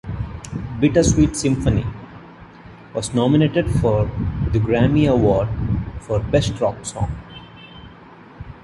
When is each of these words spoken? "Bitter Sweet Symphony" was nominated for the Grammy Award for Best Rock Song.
"Bitter 0.79 1.03
Sweet 1.03 1.35
Symphony" 1.35 1.85
was 2.95 3.13
nominated 3.13 3.69
for 3.73 4.05
the 4.51 4.57
Grammy 4.57 5.07
Award 5.07 5.47
for 5.99 6.19
Best 6.19 6.59
Rock 6.59 6.83
Song. 6.83 7.11